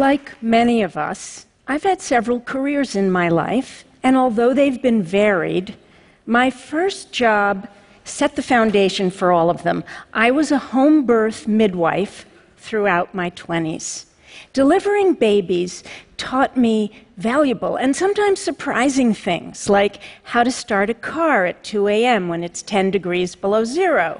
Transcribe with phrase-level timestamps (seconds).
[0.00, 5.02] Like many of us, I've had several careers in my life, and although they've been
[5.02, 5.76] varied,
[6.24, 7.68] my first job
[8.02, 9.84] set the foundation for all of them.
[10.14, 12.24] I was a home birth midwife
[12.56, 14.06] throughout my 20s.
[14.54, 15.84] Delivering babies
[16.16, 21.88] taught me valuable and sometimes surprising things, like how to start a car at 2
[21.88, 22.28] a.m.
[22.28, 24.18] when it's 10 degrees below zero,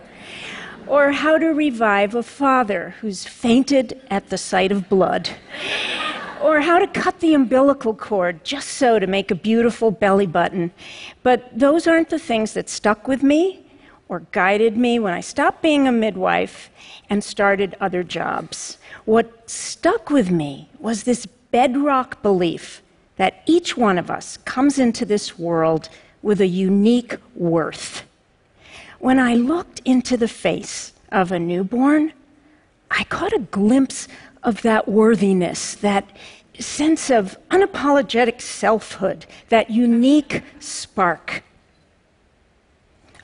[0.91, 5.31] or how to revive a father who's fainted at the sight of blood,
[6.43, 10.73] or how to cut the umbilical cord just so to make a beautiful belly button.
[11.23, 13.65] But those aren't the things that stuck with me
[14.09, 16.71] or guided me when I stopped being a midwife
[17.09, 18.77] and started other jobs.
[19.05, 22.83] What stuck with me was this bedrock belief
[23.17, 25.89] that each one of us comes into this world
[26.21, 28.03] with a unique worth.
[29.01, 32.13] When I looked into the face of a newborn,
[32.91, 34.07] I caught a glimpse
[34.43, 36.07] of that worthiness, that
[36.59, 41.43] sense of unapologetic selfhood, that unique spark.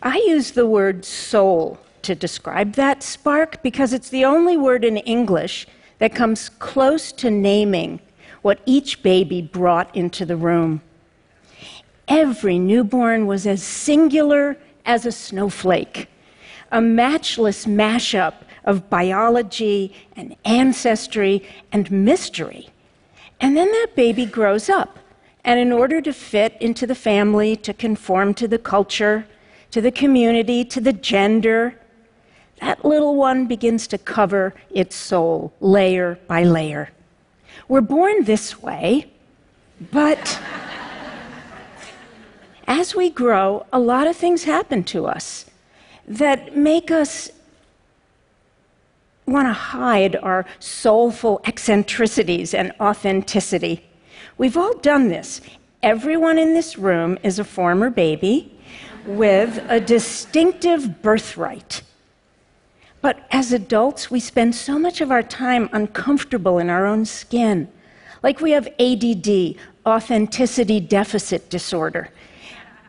[0.03, 4.97] I use the word soul to describe that spark because it's the only word in
[4.97, 5.67] English
[5.99, 8.01] that comes close to naming
[8.41, 10.81] what each baby brought into the room.
[12.09, 14.57] Every newborn was as singular
[14.87, 16.09] as a snowflake,
[16.73, 18.35] a matchless mashup
[18.65, 22.69] of biology and ancestry and mystery.
[23.41, 24.99] And then that baby grows up.
[25.45, 29.27] And in order to fit into the family, to conform to the culture,
[29.71, 31.79] to the community, to the gender,
[32.61, 36.91] that little one begins to cover its soul layer by layer.
[37.69, 39.11] We're born this way,
[39.93, 40.41] but
[42.67, 45.47] as we grow, a lot of things happen to us
[46.07, 47.31] that make us
[49.27, 53.85] want to hide our soulful eccentricities and authenticity.
[54.39, 55.41] We've all done this.
[55.83, 58.53] Everyone in this room is a former baby
[59.05, 61.83] with a distinctive birthright.
[63.01, 67.69] But as adults, we spend so much of our time uncomfortable in our own skin.
[68.23, 72.11] Like we have ADD, authenticity deficit disorder.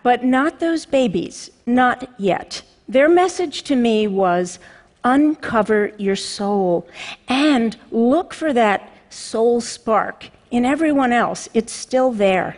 [0.03, 2.62] But not those babies, not yet.
[2.88, 4.59] Their message to me was
[5.03, 6.88] uncover your soul
[7.28, 11.50] and look for that soul spark in everyone else.
[11.53, 12.57] It's still there.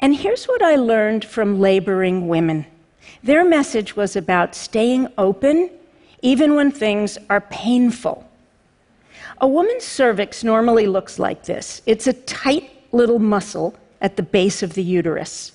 [0.00, 2.66] And here's what I learned from laboring women
[3.22, 5.70] their message was about staying open
[6.20, 8.28] even when things are painful.
[9.40, 14.62] A woman's cervix normally looks like this it's a tight little muscle at the base
[14.62, 15.52] of the uterus.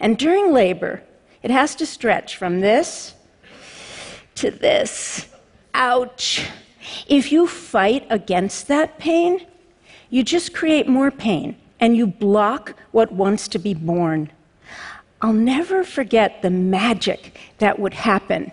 [0.00, 1.02] And during labor,
[1.42, 3.14] it has to stretch from this
[4.36, 5.26] to this.
[5.74, 6.48] Ouch.
[7.06, 9.46] If you fight against that pain,
[10.10, 14.30] you just create more pain and you block what wants to be born.
[15.20, 18.52] I'll never forget the magic that would happen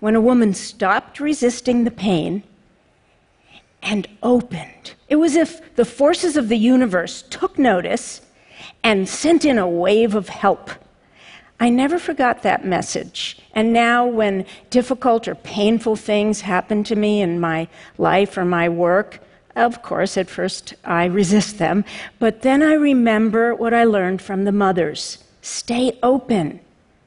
[0.00, 2.42] when a woman stopped resisting the pain
[3.82, 4.94] and opened.
[5.08, 8.20] It was as if the forces of the universe took notice
[8.82, 10.70] and sent in a wave of help.
[11.60, 13.38] I never forgot that message.
[13.54, 18.68] And now, when difficult or painful things happen to me in my life or my
[18.68, 19.20] work,
[19.56, 21.84] of course, at first I resist them,
[22.18, 26.58] but then I remember what I learned from the mothers stay open.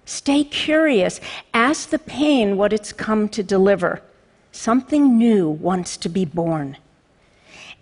[0.06, 1.20] Stay curious.
[1.54, 4.02] Ask the pain what it's come to deliver.
[4.52, 6.78] Something new wants to be born.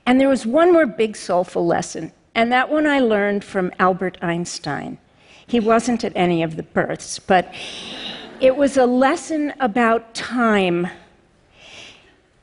[0.06, 4.18] And there was one more big soulful lesson, and that one I learned from Albert
[4.22, 4.97] Einstein.
[5.47, 7.51] He wasn't at any of the births, but
[8.41, 10.88] it was a lesson about time.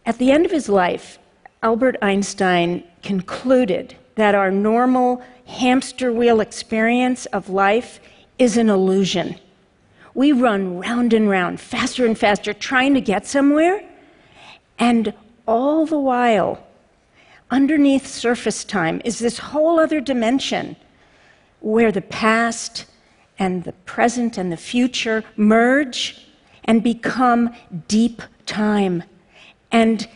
[0.07, 1.19] At the end of his life,
[1.63, 8.01] Albert Einstein concluded that our normal hamster wheel experience of life
[8.39, 9.37] is an illusion.
[10.15, 13.83] We run round and round, faster and faster, trying to get somewhere.
[14.79, 15.13] And
[15.47, 16.65] all the while,
[17.53, 20.75] underneath surface time is this whole other dimension
[21.61, 22.87] where the past
[23.39, 26.27] and the present and the future merge
[26.65, 27.55] and become
[27.87, 29.05] deep time.
[29.71, 30.09] And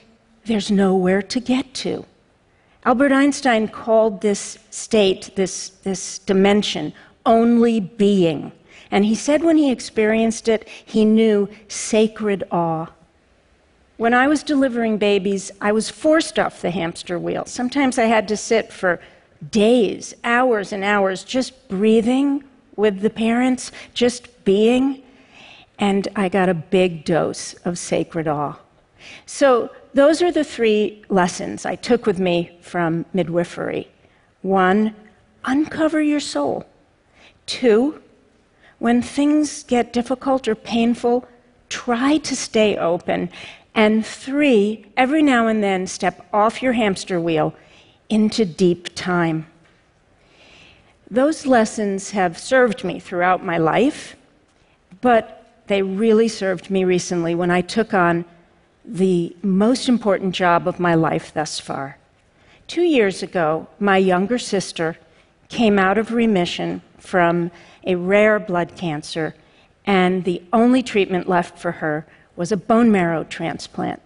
[0.47, 2.07] there's nowhere to get to.
[2.85, 6.93] Albert Einstein called this state, this, this dimension,
[7.27, 8.53] only being.
[8.91, 12.87] And he said when he experienced it, he knew sacred awe.
[13.97, 17.45] When I was delivering babies, I was forced off the hamster wheel.
[17.47, 19.01] Sometimes I had to sit for
[19.51, 22.45] days, hours and hours, just breathing
[22.77, 25.03] with the parents, just being.
[25.79, 28.57] And I got a big dose of sacred awe.
[29.25, 33.89] So those are the three lessons I took with me from midwifery.
[34.43, 34.95] One,
[35.45, 36.67] uncover your soul.
[37.47, 38.03] Two,
[38.79, 41.27] when things get difficult or painful,
[41.69, 43.31] try to stay open.
[43.77, 47.55] And three, every now and then step off your hamster wheel
[48.09, 49.47] into deep time.
[51.11, 54.17] Those lessons have served me throughout my life,
[55.03, 58.25] but they really served me recently when I took on
[58.83, 61.99] the most important job of my life thus far.
[62.67, 64.97] Two years ago, my younger sister
[65.49, 67.51] came out of remission from
[67.85, 69.35] a rare blood cancer,
[69.85, 74.01] and the only treatment left for her was a bone marrow transplant.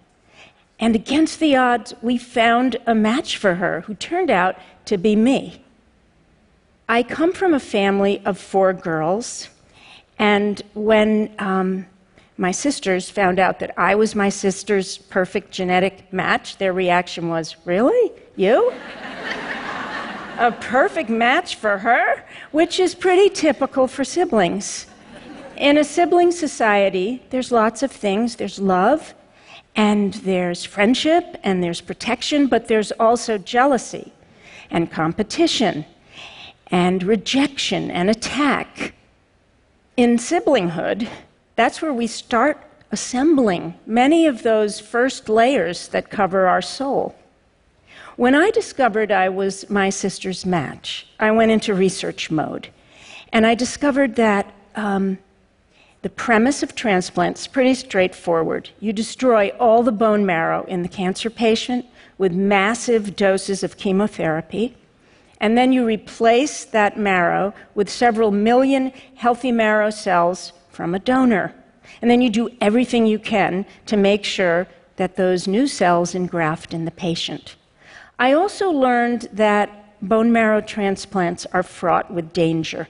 [0.78, 4.56] And against the odds, we found a match for her who turned out
[4.86, 5.62] to be me.
[6.88, 9.48] I come from a family of four girls,
[10.18, 11.86] and when um,
[12.36, 17.56] my sisters found out that I was my sister's perfect genetic match, their reaction was,
[17.64, 18.12] Really?
[18.36, 18.72] You?
[20.38, 22.24] a perfect match for her?
[22.50, 24.86] Which is pretty typical for siblings.
[25.60, 28.36] In a sibling society, there's lots of things.
[28.36, 29.12] There's love,
[29.76, 34.10] and there's friendship, and there's protection, but there's also jealousy,
[34.70, 35.84] and competition,
[36.68, 38.94] and rejection, and attack.
[39.98, 41.06] In siblinghood,
[41.56, 42.56] that's where we start
[42.90, 47.14] assembling many of those first layers that cover our soul.
[48.16, 52.68] When I discovered I was my sister's match, I went into research mode.
[53.30, 55.18] And I discovered that um,
[56.02, 58.70] the premise of transplants is pretty straightforward.
[58.80, 61.84] You destroy all the bone marrow in the cancer patient
[62.16, 64.76] with massive doses of chemotherapy,
[65.40, 71.54] and then you replace that marrow with several million healthy marrow cells from a donor.
[72.00, 74.66] And then you do everything you can to make sure
[74.96, 77.56] that those new cells engraft in the patient.
[78.18, 82.88] I also learned that bone marrow transplants are fraught with danger.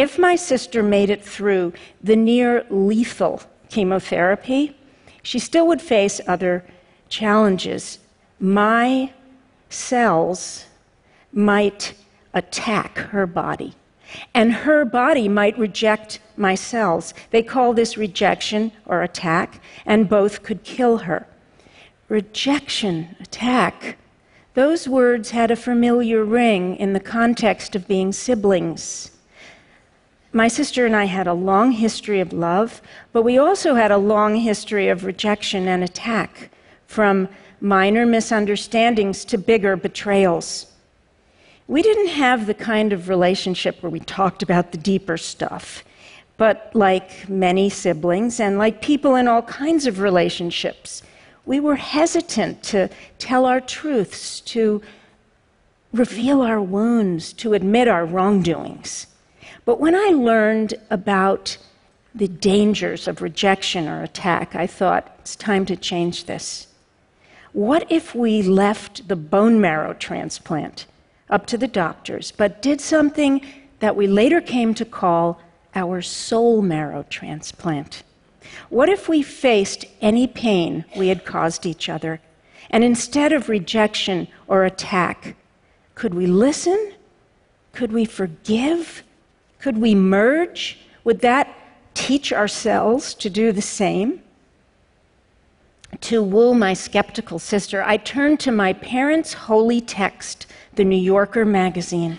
[0.00, 4.74] If my sister made it through the near lethal chemotherapy,
[5.22, 6.64] she still would face other
[7.10, 7.98] challenges.
[8.38, 9.12] My
[9.68, 10.64] cells
[11.34, 11.92] might
[12.32, 13.74] attack her body
[14.32, 17.12] and her body might reject my cells.
[17.30, 21.26] They call this rejection or attack, and both could kill her.
[22.08, 23.98] Rejection, attack,
[24.54, 29.10] those words had a familiar ring in the context of being siblings.
[30.32, 32.80] My sister and I had a long history of love,
[33.12, 36.50] but we also had a long history of rejection and attack,
[36.86, 37.28] from
[37.60, 40.70] minor misunderstandings to bigger betrayals
[41.70, 45.84] we didn't have the kind of relationship where we talked about the deeper stuff.
[46.36, 51.04] But like many siblings and like people in all kinds of relationships,
[51.46, 52.90] we were hesitant to
[53.20, 54.82] tell our truths, to
[55.92, 59.06] reveal our wounds, to admit our wrongdoings.
[59.70, 61.56] But when I learned about
[62.12, 66.66] the dangers of rejection or attack, I thought it's time to change this.
[67.52, 70.86] What if we left the bone marrow transplant
[71.28, 73.46] up to the doctors, but did something
[73.78, 75.40] that we later came to call
[75.76, 78.02] our soul marrow transplant.
[78.70, 82.20] What if we faced any pain we had caused each other,
[82.70, 85.36] and instead of rejection or attack,
[85.94, 86.94] could we listen?
[87.72, 89.04] Could we forgive?
[89.60, 90.78] Could we merge?
[91.04, 91.54] Would that
[91.94, 94.22] teach ourselves to do the same?
[96.02, 101.44] To woo my skeptical sister, I turned to my parents' holy text the New Yorker
[101.44, 102.18] magazine.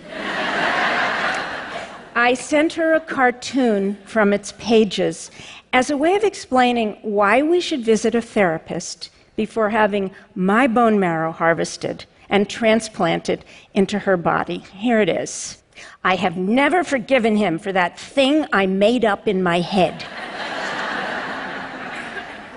[2.14, 5.30] I sent her a cartoon from its pages
[5.72, 11.00] as a way of explaining why we should visit a therapist before having my bone
[11.00, 14.58] marrow harvested and transplanted into her body.
[14.74, 15.61] Here it is.
[16.04, 20.04] I have never forgiven him for that thing I made up in my head.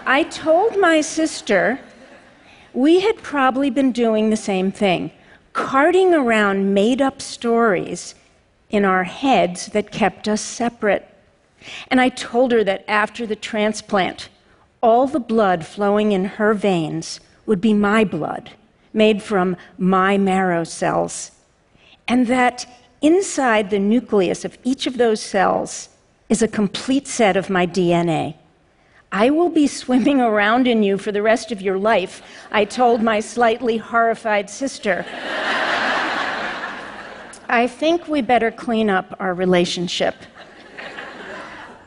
[0.08, 1.80] I told my sister
[2.74, 5.12] we had probably been doing the same thing
[5.54, 8.14] carting around made up stories
[8.70, 11.08] in our heads that kept us separate.
[11.88, 14.28] And I told her that after the transplant,
[14.82, 18.52] all the blood flowing in her veins would be my blood,
[18.94, 21.32] made from my marrow cells.
[22.08, 22.66] And that
[23.02, 25.90] inside the nucleus of each of those cells
[26.30, 28.36] is a complete set of my DNA.
[29.12, 32.22] I will be swimming around in you for the rest of your life,
[32.52, 35.06] I told my slightly horrified sister.
[37.48, 40.16] I think we better clean up our relationship.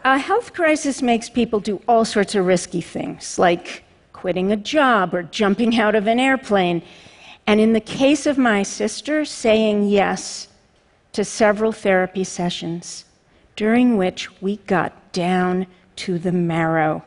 [0.04, 5.12] A health crisis makes people do all sorts of risky things, like quitting a job
[5.12, 6.82] or jumping out of an airplane.
[7.46, 10.48] And in the case of my sister, saying yes
[11.18, 13.04] to several therapy sessions,
[13.56, 17.02] during which we got down to the marrow.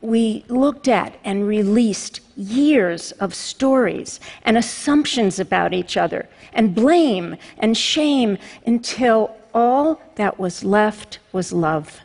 [0.00, 7.34] We looked at and released years of stories and assumptions about each other, and blame
[7.58, 12.02] and shame until all that was left was love.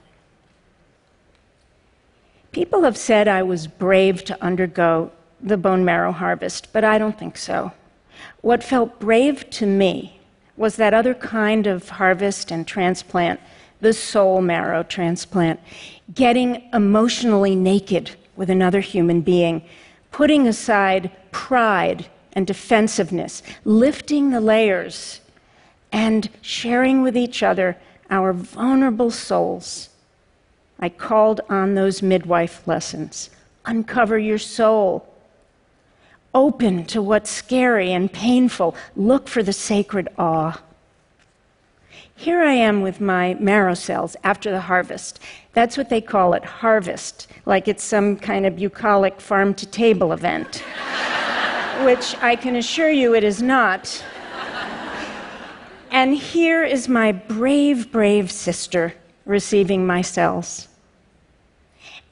[2.52, 7.20] People have said I was brave to undergo the bone marrow harvest, but I don't
[7.20, 7.72] think so.
[8.42, 10.20] What felt brave to me
[10.58, 13.40] was that other kind of harvest and transplant,
[13.82, 15.60] the soul marrow transplant,
[16.14, 19.64] getting emotionally naked with another human being,
[20.12, 25.22] putting aside pride and defensiveness, lifting the layers,
[25.92, 27.78] and sharing with each other
[28.10, 29.90] our vulnerable souls.
[30.80, 33.30] I called on those midwife lessons.
[33.66, 35.08] Uncover your soul.
[36.34, 38.76] Open to what's scary and painful.
[38.96, 40.62] Look for the sacred awe.
[42.16, 45.20] Here I am with my marrow cells after the harvest.
[45.54, 50.12] That's what they call it, harvest, like it's some kind of bucolic farm to table
[50.12, 50.58] event,
[51.86, 54.04] which I can assure you it is not.
[55.92, 58.94] And here is my brave, brave sister
[59.26, 60.68] receiving my cells.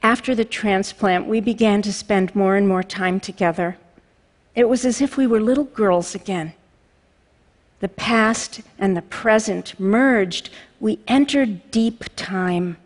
[0.01, 3.77] After the transplant, we began to spend more and more time together.
[4.57, 6.53] It was as if we were little girls again.
[7.79, 10.49] The past and the present merged.
[10.79, 12.77] We entered deep time.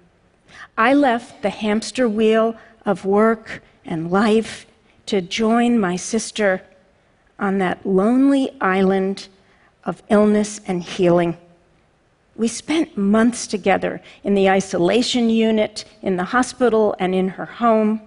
[0.77, 4.65] I left the hamster wheel of work and life
[5.05, 6.61] to join my sister
[7.39, 9.29] on that lonely island
[9.85, 11.37] of illness and healing.
[12.35, 18.01] We spent months together in the isolation unit, in the hospital, and in her home.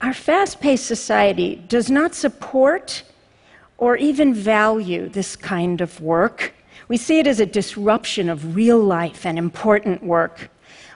[0.00, 3.02] Our fast paced society does not support
[3.76, 6.54] or even value this kind of work.
[6.88, 10.50] We see it as a disruption of real life and important work.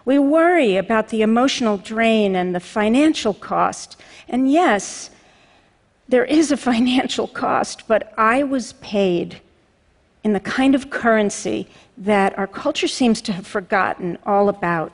[0.06, 4.00] We worry about the emotional drain and the financial cost.
[4.28, 5.10] And yes,
[6.08, 9.40] there is a financial cost, but I was paid
[10.22, 11.68] in the kind of currency
[11.98, 14.92] that our culture seems to have forgotten all about.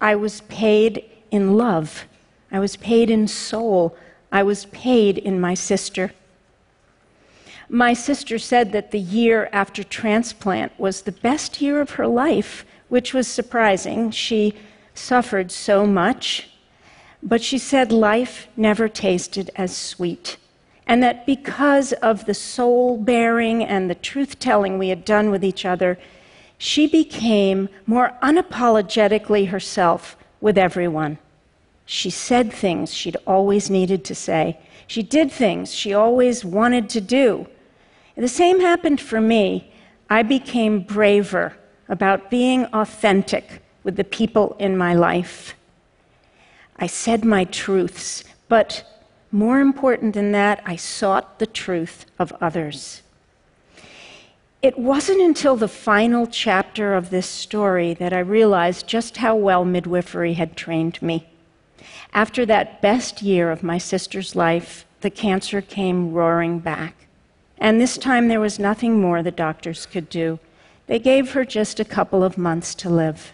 [0.00, 2.06] I was paid in love.
[2.50, 3.96] I was paid in soul.
[4.32, 6.12] I was paid in my sister.
[7.68, 12.64] My sister said that the year after transplant was the best year of her life,
[12.88, 14.10] which was surprising.
[14.10, 14.54] She
[14.92, 16.50] suffered so much,
[17.22, 20.36] but she said life never tasted as sweet.
[20.86, 25.44] And that because of the soul bearing and the truth telling we had done with
[25.44, 25.96] each other,
[26.58, 31.18] she became more unapologetically herself with everyone.
[31.92, 34.60] She said things she'd always needed to say.
[34.86, 37.48] She did things she always wanted to do.
[38.16, 39.72] The same happened for me.
[40.08, 41.56] I became braver
[41.88, 45.54] about being authentic with the people in my life.
[46.76, 48.84] I said my truths, but
[49.32, 53.02] more important than that, I sought the truth of others.
[54.62, 59.64] It wasn't until the final chapter of this story that I realized just how well
[59.64, 61.26] midwifery had trained me.
[62.12, 67.06] After that best year of my sister's life, the cancer came roaring back.
[67.58, 70.38] And this time there was nothing more the doctors could do.
[70.86, 73.32] They gave her just a couple of months to live.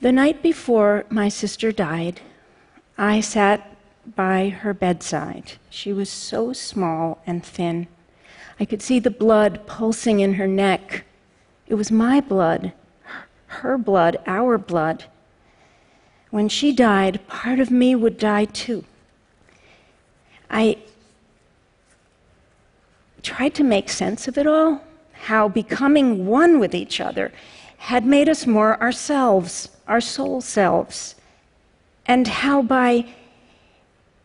[0.00, 2.20] The night before my sister died,
[2.96, 3.76] I sat
[4.14, 5.52] by her bedside.
[5.70, 7.88] She was so small and thin.
[8.60, 11.04] I could see the blood pulsing in her neck.
[11.66, 12.72] It was my blood,
[13.46, 15.04] her blood, our blood.
[16.34, 18.84] When she died, part of me would die too.
[20.50, 20.78] I
[23.22, 27.30] tried to make sense of it all, how becoming one with each other
[27.76, 31.14] had made us more ourselves, our soul selves,
[32.04, 33.06] and how by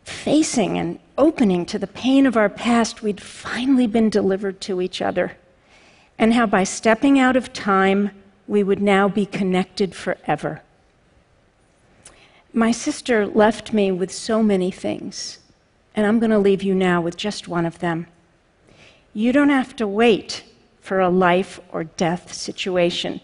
[0.04, 5.00] facing and opening to the pain of our past, we'd finally been delivered to each
[5.00, 5.38] other,
[6.18, 8.10] and how by stepping out of time,
[8.48, 10.64] we would now be connected forever.
[12.54, 15.40] My sister left me with so many things,
[15.96, 18.08] and I'm going to leave you now with just one of them.
[19.14, 20.44] You don't have to wait
[20.82, 23.22] for a life or death situation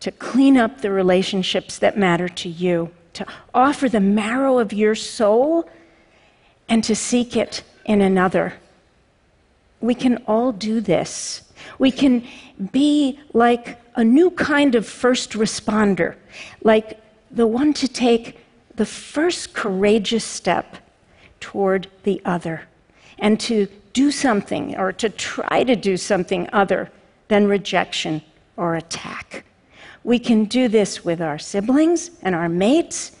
[0.00, 4.96] to clean up the relationships that matter to you, to offer the marrow of your
[4.96, 5.68] soul,
[6.68, 8.54] and to seek it in another.
[9.80, 11.42] We can all do this.
[11.78, 12.26] We can
[12.72, 16.16] be like a new kind of first responder,
[16.62, 16.98] like
[17.32, 18.38] the one to take
[18.76, 20.76] the first courageous step
[21.40, 22.62] toward the other
[23.18, 26.90] and to do something or to try to do something other
[27.28, 28.22] than rejection
[28.56, 29.44] or attack.
[30.04, 33.12] We can do this with our siblings and our mates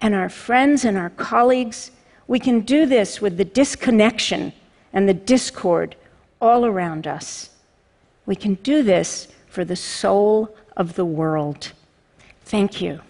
[0.00, 1.90] and our friends and our colleagues.
[2.28, 4.52] We can do this with the disconnection
[4.92, 5.96] and the discord
[6.40, 7.50] all around us.
[8.26, 11.72] We can do this for the soul of the world.
[12.44, 13.00] Thank you.